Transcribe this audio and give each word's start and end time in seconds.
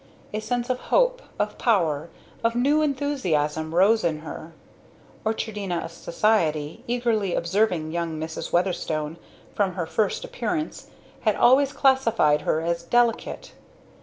A 0.33 0.39
sense 0.39 0.71
of 0.71 0.79
hope, 0.89 1.21
of 1.37 1.59
power, 1.59 2.09
of 2.43 2.55
new 2.55 2.81
enthusiasm, 2.81 3.75
rose 3.75 4.03
in 4.03 4.21
her. 4.21 4.51
Orchardina 5.23 5.87
Society, 5.89 6.83
eagerly 6.87 7.35
observing 7.35 7.91
"young 7.91 8.19
Mrs. 8.19 8.51
Weatherstone" 8.51 9.17
from 9.53 9.73
her 9.73 9.85
first 9.85 10.25
appearance, 10.25 10.87
had 11.19 11.35
always 11.35 11.71
classified 11.71 12.41
her 12.41 12.61
as 12.61 12.81
"delicate." 12.81 13.51